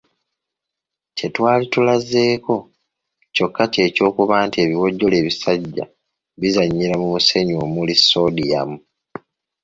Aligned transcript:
Kye 1.15 1.27
twali 1.35 1.65
tulazeeko 1.73 2.55
kyokka 3.35 3.63
ky’ekyokuba 3.73 4.35
nti 4.45 4.57
ebiwojjolo 4.63 5.15
ebisajja 5.21 5.85
bizannyira 6.39 6.95
ku 6.99 7.05
musenyu 7.13 7.55
omuli 7.65 7.93
soodiyamu. 8.09 8.77